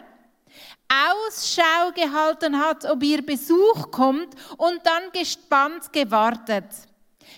[0.88, 6.66] Ausschau gehalten hat, ob ihr Besuch kommt und dann gespannt gewartet.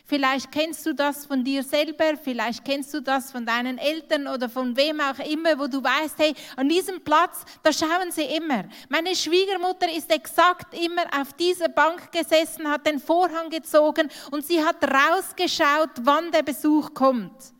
[0.05, 4.49] Vielleicht kennst du das von dir selber, vielleicht kennst du das von deinen Eltern oder
[4.49, 8.65] von wem auch immer, wo du weißt, hey, an diesem Platz, da schauen sie immer.
[8.89, 14.65] Meine Schwiegermutter ist exakt immer auf dieser Bank gesessen, hat den Vorhang gezogen und sie
[14.65, 17.53] hat rausgeschaut, wann der Besuch kommt.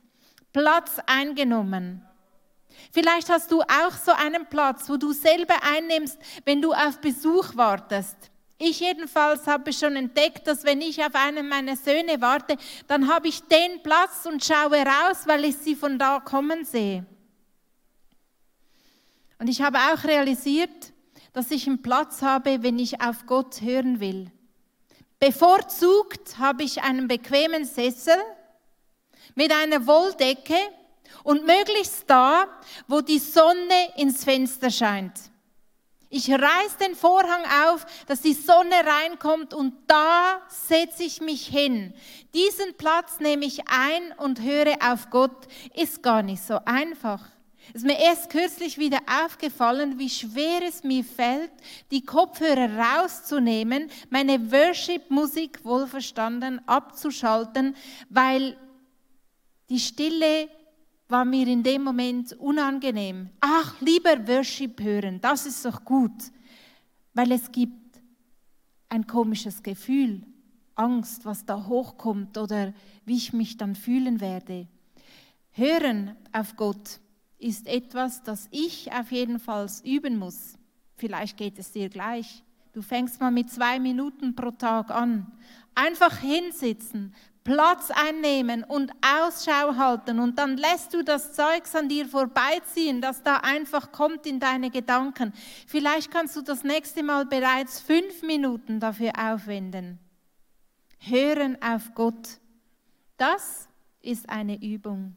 [0.53, 2.05] Platz eingenommen.
[2.93, 7.55] Vielleicht hast du auch so einen Platz, wo du selber einnimmst, wenn du auf Besuch
[7.55, 8.17] wartest.
[8.61, 12.57] Ich jedenfalls habe schon entdeckt, dass wenn ich auf einen meiner Söhne warte,
[12.89, 17.07] dann habe ich den Platz und schaue raus, weil ich sie von da kommen sehe.
[19.39, 20.93] Und ich habe auch realisiert,
[21.33, 24.33] dass ich einen Platz habe, wenn ich auf Gott hören will.
[25.21, 28.17] Bevorzugt habe ich einen bequemen Sessel
[29.37, 30.59] mit einer Wolldecke
[31.23, 32.49] und möglichst da,
[32.89, 35.13] wo die Sonne ins Fenster scheint.
[36.11, 41.93] Ich reiß den Vorhang auf, dass die Sonne reinkommt und da setze ich mich hin.
[42.33, 45.47] Diesen Platz nehme ich ein und höre auf Gott.
[45.75, 47.29] Ist gar nicht so einfach.
[47.75, 51.51] Es ist mir erst kürzlich wieder aufgefallen, wie schwer es mir fällt,
[51.91, 57.77] die Kopfhörer rauszunehmen, meine Worship-Musik wohlverstanden abzuschalten,
[58.09, 58.57] weil
[59.69, 60.49] die Stille
[61.09, 63.31] war mir in dem Moment unangenehm.
[63.41, 66.31] Ach, lieber Worship hören, das ist doch gut,
[67.15, 68.01] weil es gibt
[68.91, 70.23] ein komisches Gefühl,
[70.75, 72.73] Angst, was da hochkommt oder
[73.05, 74.69] wie ich mich dann fühlen werde.
[75.51, 77.01] Hören auf Gott
[77.39, 80.57] ist etwas, das ich auf jeden Fall üben muss.
[80.97, 82.45] Vielleicht geht es dir gleich.
[82.73, 85.33] Du fängst mal mit zwei Minuten pro Tag an.
[85.75, 87.15] Einfach hinsitzen,
[87.49, 93.23] Platz einnehmen und Ausschau halten und dann lässt du das Zeugs an dir vorbeiziehen, das
[93.23, 95.33] da einfach kommt in deine Gedanken.
[95.67, 99.99] Vielleicht kannst du das nächste Mal bereits fünf Minuten dafür aufwenden.
[100.99, 102.39] Hören auf Gott.
[103.17, 103.67] Das
[104.03, 105.17] ist eine Übung.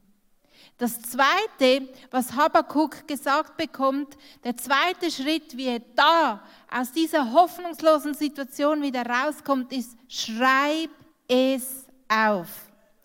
[0.77, 6.41] Das zweite, was Habakkuk gesagt bekommt, der zweite Schritt, wie er da
[6.71, 10.91] aus dieser hoffnungslosen Situation wieder rauskommt, ist, schreib
[11.27, 11.80] es
[12.11, 12.47] auf.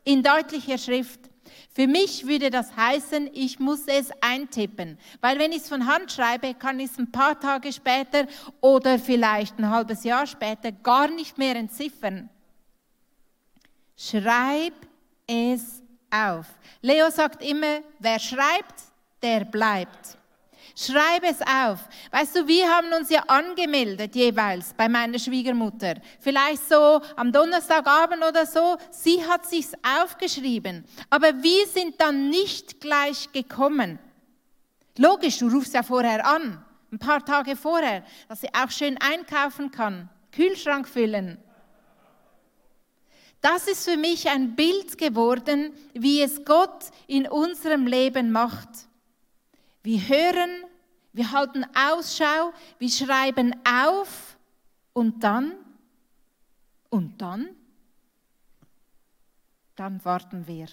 [0.05, 1.21] In deutlicher Schrift.
[1.75, 6.11] Für mich würde das heißen, ich muss es eintippen, weil wenn ich es von Hand
[6.11, 8.27] schreibe, kann ich es ein paar Tage später
[8.61, 12.31] oder vielleicht ein halbes Jahr später gar nicht mehr entziffern.
[13.97, 14.75] Schreib
[15.27, 16.47] es auf.
[16.83, 18.83] Leo sagt immer, wer schreibt,
[19.23, 20.16] der bleibt.
[20.79, 21.89] Schreib es auf.
[22.11, 25.95] Weißt du, wir haben uns ja angemeldet jeweils bei meiner Schwiegermutter.
[26.21, 28.77] Vielleicht so am Donnerstagabend oder so.
[28.91, 30.85] Sie hat sich's aufgeschrieben.
[31.09, 33.99] Aber wir sind dann nicht gleich gekommen.
[34.99, 36.63] Logisch, du rufst ja vorher an,
[36.93, 41.39] ein paar Tage vorher, dass sie auch schön einkaufen kann, Kühlschrank füllen.
[43.41, 48.86] Das ist für mich ein Bild geworden, wie es Gott in unserem Leben macht.
[49.87, 50.65] Wir hören,
[51.13, 54.37] wir halten Ausschau, wir schreiben auf
[54.93, 55.53] und dann,
[56.91, 57.51] und dann,
[59.77, 60.67] dann warten wir.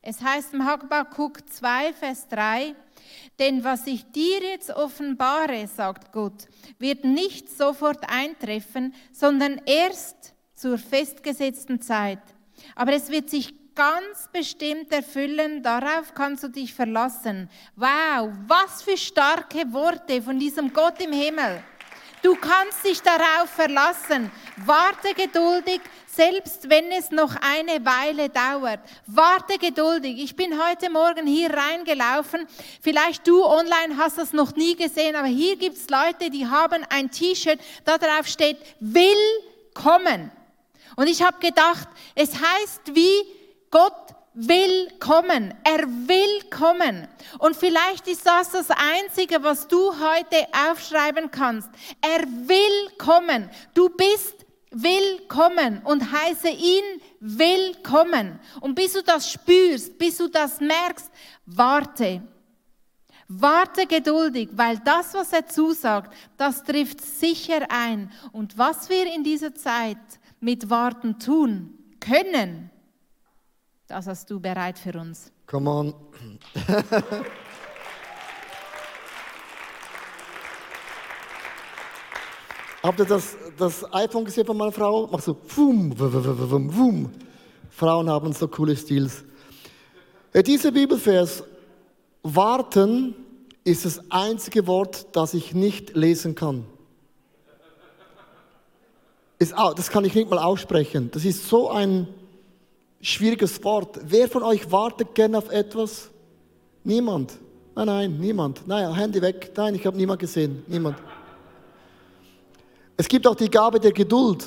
[0.00, 2.74] Es heißt im Habakkuk 2, Vers 3,
[3.38, 10.78] denn was ich dir jetzt offenbare, sagt Gott, wird nicht sofort eintreffen, sondern erst zur
[10.78, 12.22] festgesetzten Zeit.
[12.74, 17.48] Aber es wird sich ganz bestimmt erfüllen, darauf kannst du dich verlassen.
[17.76, 21.62] Wow, was für starke Worte von diesem Gott im Himmel.
[22.22, 24.30] Du kannst dich darauf verlassen.
[24.64, 28.80] Warte geduldig, selbst wenn es noch eine Weile dauert.
[29.06, 30.22] Warte geduldig.
[30.22, 32.46] Ich bin heute Morgen hier reingelaufen.
[32.80, 36.82] Vielleicht du online hast das noch nie gesehen, aber hier gibt es Leute, die haben
[36.88, 39.42] ein T-Shirt, da drauf steht, will
[39.74, 40.30] kommen.
[40.96, 43.22] Und ich habe gedacht, es heißt wie,
[43.74, 45.52] Gott will kommen.
[45.64, 47.08] Er will kommen.
[47.40, 51.68] Und vielleicht ist das das Einzige, was du heute aufschreiben kannst.
[52.00, 53.50] Er will kommen.
[53.74, 56.84] Du bist willkommen und heiße ihn
[57.18, 58.38] willkommen.
[58.60, 61.10] Und bis du das spürst, bis du das merkst,
[61.44, 62.22] warte.
[63.26, 68.12] Warte geduldig, weil das, was er zusagt, das trifft sicher ein.
[68.30, 69.98] Und was wir in dieser Zeit
[70.38, 72.70] mit Warten tun können,
[73.86, 75.30] das hast du bereit für uns.
[75.46, 75.94] Come on.
[82.82, 85.08] Habt ihr das, das iPhone gesehen von meiner Frau?
[85.10, 87.10] Mach so, wum, wum, wum.
[87.70, 89.24] Frauen haben so coole Stils.
[90.34, 91.42] Ja, dieser Bibelvers,
[92.22, 93.14] warten,
[93.64, 96.66] ist das einzige Wort, das ich nicht lesen kann.
[99.38, 101.10] Ist, das kann ich nicht mal aussprechen.
[101.10, 102.06] Das ist so ein
[103.04, 104.00] schwieriges Wort.
[104.02, 106.10] Wer von euch wartet gerne auf etwas?
[106.82, 107.34] Niemand.
[107.76, 108.66] Nein, nein, niemand.
[108.66, 109.52] Nein, Handy weg.
[109.56, 110.64] Nein, ich habe niemand gesehen.
[110.66, 110.96] Niemand.
[112.96, 114.46] Es gibt auch die Gabe der Geduld.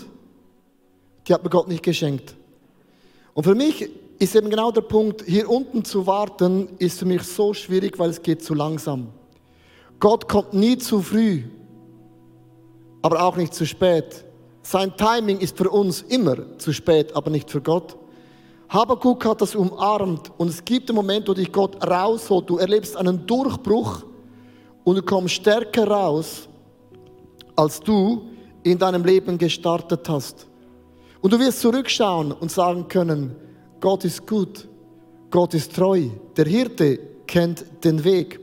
[1.28, 2.36] Die hat mir Gott nicht geschenkt.
[3.34, 7.24] Und für mich ist eben genau der Punkt, hier unten zu warten, ist für mich
[7.24, 9.10] so schwierig, weil es geht zu langsam.
[10.00, 11.43] Gott kommt nie zu früh,
[13.04, 14.24] aber auch nicht zu spät.
[14.63, 17.98] Sein Timing ist für uns immer zu spät, aber nicht für Gott.
[18.69, 22.49] Habakuk hat das umarmt und es gibt einen Moment, wo dich Gott rausholt.
[22.49, 24.03] Du erlebst einen Durchbruch
[24.84, 26.49] und du kommst stärker raus,
[27.56, 28.23] als du
[28.63, 30.47] in deinem Leben gestartet hast.
[31.21, 33.36] Und du wirst zurückschauen und sagen können,
[33.80, 34.67] Gott ist gut,
[35.32, 38.39] Gott ist treu, der Hirte kennt den Weg.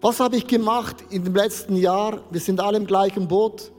[0.00, 2.20] Was habe ich gemacht in dem letzten Jahr?
[2.30, 3.70] Wir sind alle im gleichen Boot,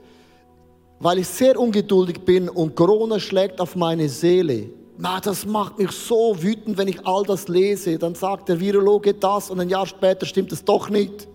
[1.00, 4.70] weil ich sehr ungeduldig bin und Corona schlägt auf meine Seele.
[4.96, 7.98] Na, das macht mich so wütend, wenn ich all das lese.
[7.98, 11.26] Dann sagt der Virologe das und ein Jahr später stimmt es doch nicht.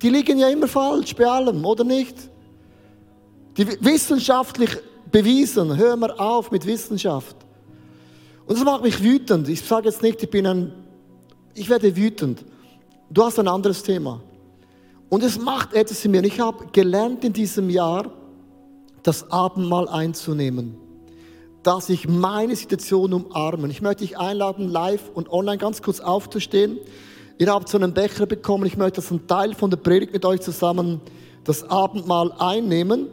[0.00, 2.16] Die liegen ja immer falsch bei allem, oder nicht?
[3.56, 4.70] Die wissenschaftlich
[5.10, 5.76] bewiesen.
[5.76, 7.36] Hör mal auf mit Wissenschaft.
[8.46, 9.48] Und das macht mich wütend.
[9.48, 10.72] Ich sage jetzt nicht, ich bin ein,
[11.54, 12.44] ich werde wütend.
[13.10, 14.20] Du hast ein anderes Thema.
[15.08, 16.22] Und es macht etwas in mir.
[16.24, 18.10] Ich habe gelernt in diesem Jahr,
[19.02, 20.76] das Abendmahl einzunehmen.
[21.62, 23.68] Dass ich meine Situation umarme.
[23.68, 26.78] Ich möchte dich einladen, live und online ganz kurz aufzustehen.
[27.38, 28.66] Ihr habt so einen Becher bekommen.
[28.66, 31.00] Ich möchte das ein Teil von der Predigt mit euch zusammen
[31.44, 33.08] das Abendmahl einnehmen.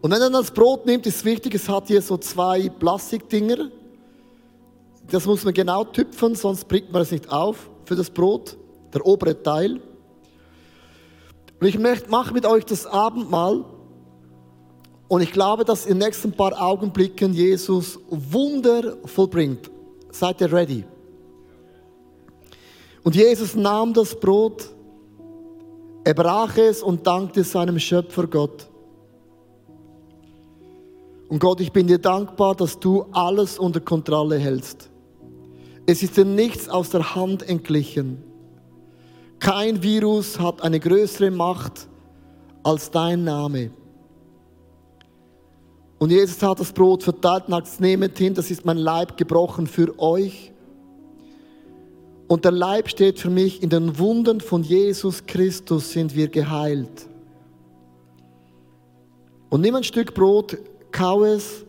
[0.00, 3.70] Und wenn er das Brot nimmt, ist wichtig, es hat hier so zwei Plastikdinger.
[5.10, 8.56] Das muss man genau tüpfen, sonst bringt man es nicht auf für das Brot,
[8.94, 9.80] der obere Teil.
[11.60, 13.64] Und ich mache mit euch das Abendmahl.
[15.10, 19.68] Und ich glaube, dass in den nächsten paar Augenblicken Jesus Wunder vollbringt.
[20.12, 20.84] Seid ihr ready?
[23.02, 24.68] Und Jesus nahm das Brot,
[26.04, 28.68] er brach es und dankte seinem Schöpfer Gott.
[31.28, 34.90] Und Gott, ich bin dir dankbar, dass du alles unter Kontrolle hältst.
[35.86, 38.22] Es ist dir nichts aus der Hand entglichen.
[39.40, 41.88] Kein Virus hat eine größere Macht
[42.62, 43.72] als dein Name.
[46.00, 49.68] Und Jesus hat das Brot verteilt und sagt, nehmet hin, das ist mein Leib gebrochen
[49.68, 50.50] für euch.
[52.26, 57.06] Und der Leib steht für mich, in den Wunden von Jesus Christus sind wir geheilt.
[59.50, 60.58] Und nimm ein Stück Brot,
[60.90, 61.64] kau es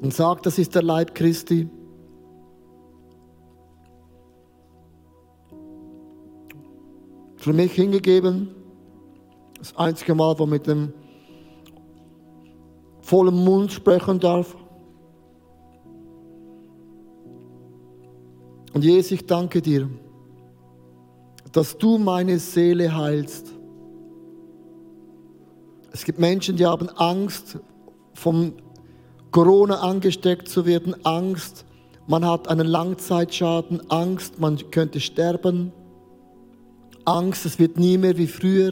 [0.00, 1.68] und sag, das ist der Leib Christi.
[7.42, 8.54] für mich hingegeben.
[9.58, 10.92] Das einzige Mal, wo mit dem
[13.12, 14.56] vollen Mund sprechen darf.
[18.72, 19.90] Und Jesus, ich danke dir,
[21.52, 23.52] dass du meine Seele heilst.
[25.92, 27.58] Es gibt Menschen, die haben Angst,
[28.14, 28.54] vom
[29.30, 31.66] Corona angesteckt zu werden, Angst,
[32.06, 35.70] man hat einen Langzeitschaden, Angst, man könnte sterben.
[37.04, 38.70] Angst, es wird nie mehr wie früher.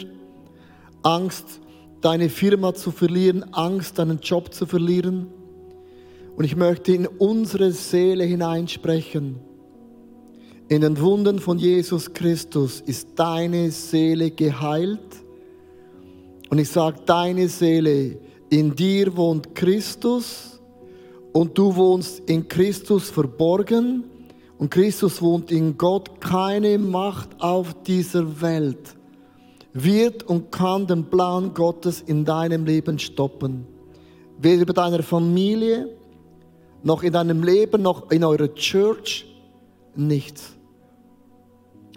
[1.03, 1.61] Angst,
[2.01, 3.45] deine Firma zu verlieren.
[3.53, 5.29] Angst, deinen Job zu verlieren.
[6.37, 9.37] Und ich möchte in unsere Seele hineinsprechen.
[10.69, 15.01] In den Wunden von Jesus Christus ist deine Seele geheilt.
[16.49, 20.61] Und ich sage, deine Seele, in dir wohnt Christus
[21.33, 24.05] und du wohnst in Christus verborgen
[24.59, 28.97] und Christus wohnt in Gott, keine Macht auf dieser Welt
[29.73, 33.67] wird und kann den Plan Gottes in deinem Leben stoppen.
[34.39, 35.89] Weder bei deiner Familie,
[36.83, 39.27] noch in deinem Leben, noch in eurer Church,
[39.95, 40.53] nichts.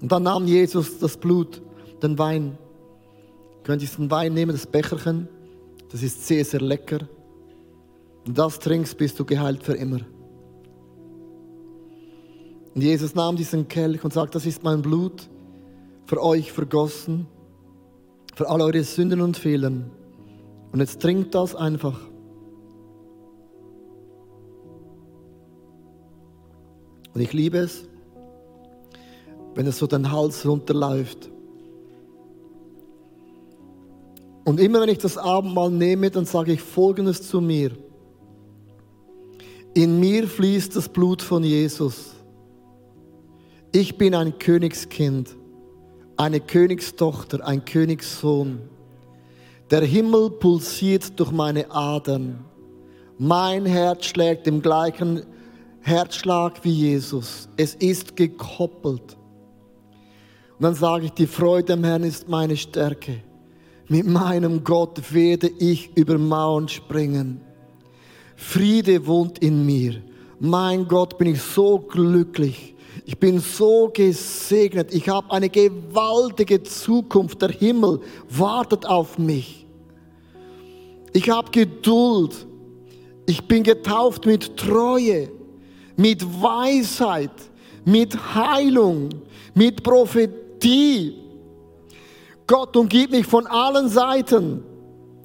[0.01, 1.61] Und dann nahm Jesus das Blut,
[2.01, 2.57] den Wein.
[3.63, 5.29] Könnt ihr diesen Wein nehmen, das Becherchen?
[5.89, 6.99] Das ist sehr, sehr lecker.
[8.27, 9.99] Und das trinkst, bist du geheilt für immer.
[12.75, 15.29] Und Jesus nahm diesen Kelch und sagte, das ist mein Blut
[16.05, 17.27] für euch vergossen,
[18.35, 19.71] für alle eure Sünden und Fehler.
[20.71, 21.99] Und jetzt trinkt das einfach.
[27.13, 27.87] Und ich liebe es,
[29.53, 31.29] wenn es so den Hals runterläuft.
[34.45, 37.71] Und immer wenn ich das Abendmahl nehme, dann sage ich Folgendes zu mir.
[39.73, 42.13] In mir fließt das Blut von Jesus.
[43.71, 45.35] Ich bin ein Königskind,
[46.23, 48.61] eine Königstochter, ein Königssohn.
[49.69, 52.45] Der Himmel pulsiert durch meine Adern.
[53.17, 55.23] Mein Herz schlägt im gleichen
[55.81, 57.49] Herzschlag wie Jesus.
[57.57, 59.17] Es ist gekoppelt.
[60.57, 63.17] Und dann sage ich, die Freude am Herrn ist meine Stärke.
[63.89, 67.41] Mit meinem Gott werde ich über Mauern springen.
[68.37, 70.01] Friede wohnt in mir.
[70.39, 72.72] Mein Gott, bin ich so glücklich
[73.05, 74.93] ich bin so gesegnet.
[74.93, 77.41] Ich habe eine gewaltige Zukunft.
[77.41, 77.99] Der Himmel
[78.29, 79.65] wartet auf mich.
[81.11, 82.47] Ich habe Geduld.
[83.25, 85.29] Ich bin getauft mit Treue,
[85.95, 87.31] mit Weisheit,
[87.85, 89.09] mit Heilung,
[89.53, 91.15] mit Prophetie.
[92.47, 94.63] Gott umgibt mich von allen Seiten.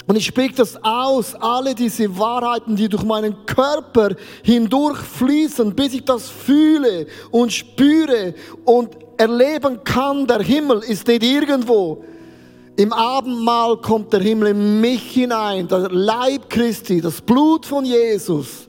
[0.09, 5.93] Und ich spreche das aus, alle diese Wahrheiten, die durch meinen Körper hindurch fließen, bis
[5.93, 8.35] ich das fühle und spüre
[8.65, 12.03] und erleben kann, der Himmel ist nicht irgendwo.
[12.77, 18.67] Im Abendmahl kommt der Himmel in mich hinein, der Leib Christi, das Blut von Jesus.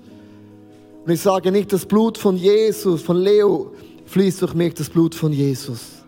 [1.05, 3.71] Und ich sage nicht, das Blut von Jesus, von Leo
[4.07, 6.03] fließt durch mich, das Blut von Jesus.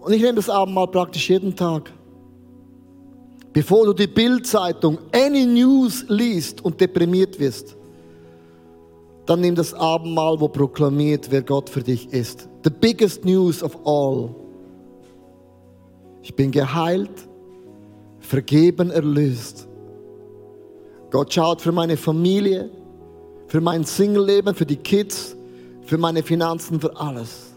[0.00, 1.94] Und ich nehme das Abendmahl praktisch jeden Tag.
[3.58, 7.74] Bevor du die Bildzeitung, any news liest und deprimiert wirst,
[9.26, 12.48] dann nimm das Abendmahl, wo proklamiert, wer Gott für dich ist.
[12.62, 14.32] The biggest news of all.
[16.22, 17.10] Ich bin geheilt,
[18.20, 19.66] vergeben, erlöst.
[21.10, 22.70] Gott schaut für meine Familie,
[23.48, 25.36] für mein Single-Leben, für die Kids,
[25.82, 27.47] für meine Finanzen, für alles.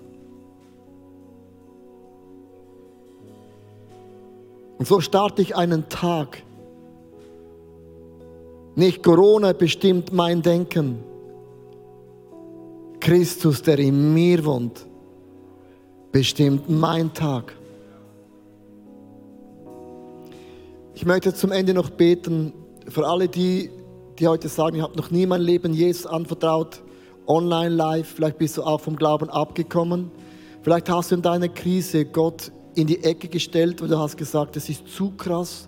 [4.82, 6.42] Und so starte ich einen Tag.
[8.74, 11.04] Nicht Corona bestimmt mein Denken.
[13.00, 14.88] Christus, der in mir wohnt,
[16.12, 17.56] bestimmt mein Tag.
[20.96, 22.52] Ich möchte zum Ende noch beten
[22.88, 23.70] für alle die,
[24.18, 26.82] die heute sagen, ich habe noch nie mein Leben Jesus anvertraut,
[27.28, 30.10] online, live, vielleicht bist du auch vom Glauben abgekommen.
[30.64, 34.56] Vielleicht hast du in deiner Krise Gott in die Ecke gestellt und du hast gesagt,
[34.56, 35.68] das ist zu krass.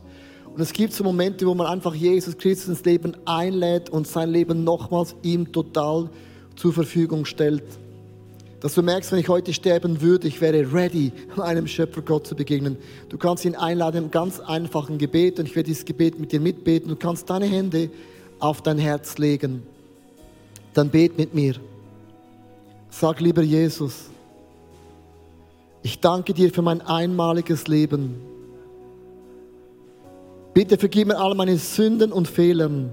[0.54, 4.30] Und es gibt so Momente, wo man einfach Jesus Christus ins Leben einlädt und sein
[4.30, 6.10] Leben nochmals ihm total
[6.56, 7.64] zur Verfügung stellt.
[8.60, 12.36] Dass du merkst, wenn ich heute sterben würde, ich wäre ready, einem Schöpfer Gott zu
[12.36, 12.78] begegnen.
[13.10, 16.40] Du kannst ihn einladen im ganz einfachen Gebet und ich werde dieses Gebet mit dir
[16.40, 16.88] mitbeten.
[16.88, 17.90] Du kannst deine Hände
[18.40, 19.64] auf dein Herz legen.
[20.74, 21.56] Dann bet mit mir.
[22.90, 24.06] Sag lieber Jesus,
[25.84, 28.16] ich danke dir für mein einmaliges Leben.
[30.54, 32.92] Bitte vergib mir all meine Sünden und Fehlern.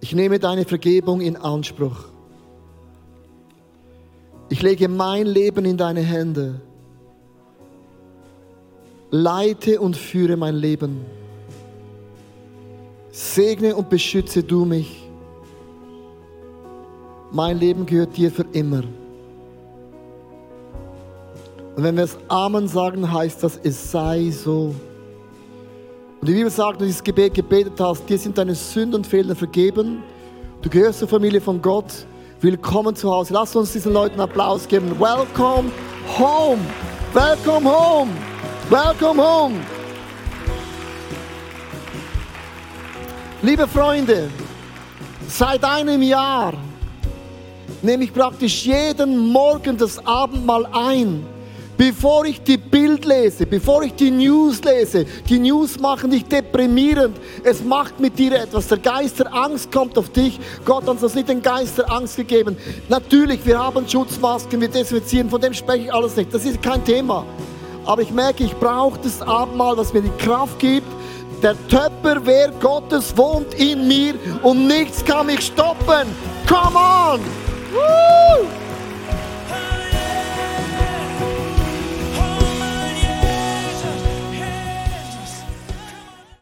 [0.00, 2.04] Ich nehme deine Vergebung in Anspruch.
[4.48, 6.60] Ich lege mein Leben in deine Hände.
[9.10, 11.04] Leite und führe mein Leben.
[13.10, 15.08] Segne und beschütze du mich.
[17.30, 18.82] Mein Leben gehört dir für immer.
[21.76, 24.74] Und wenn wir es Amen sagen, heißt das, es sei so.
[26.20, 29.06] Und die Bibel sagt, wenn du dieses Gebet gebetet hast, dir sind deine Sünden und
[29.06, 30.02] Fehler vergeben.
[30.62, 32.06] Du gehörst zur Familie von Gott.
[32.40, 33.34] Willkommen zu Hause.
[33.34, 34.88] Lass uns diesen Leuten Applaus geben.
[35.00, 35.72] Welcome
[36.16, 36.60] home.
[37.12, 38.10] Welcome home.
[38.70, 39.56] Welcome home.
[43.42, 44.30] Liebe Freunde,
[45.26, 46.54] seit einem Jahr
[47.82, 51.33] nehme ich praktisch jeden Morgen das Abendmahl ein
[51.76, 57.16] Bevor ich die Bild lese, bevor ich die News lese, die News machen dich deprimierend.
[57.42, 58.68] Es macht mit dir etwas.
[58.68, 60.38] Der Geist der Angst kommt auf dich.
[60.64, 62.56] Gott hat uns nicht den Geist der Angst gegeben.
[62.88, 66.32] Natürlich, wir haben Schutzmasken, wir desinfizieren, von dem spreche ich alles nicht.
[66.32, 67.26] Das ist kein Thema.
[67.84, 70.86] Aber ich merke, ich brauche das Abendmahl, was mir die Kraft gibt.
[71.42, 76.08] Der Töpperwehr Gottes wohnt in mir und nichts kann mich stoppen.
[76.48, 77.20] Come on!
[77.72, 78.63] Woo!